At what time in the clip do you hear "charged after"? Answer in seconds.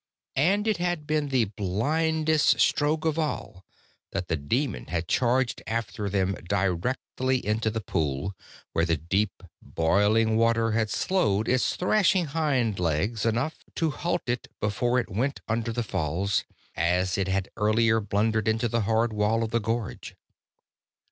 5.07-6.09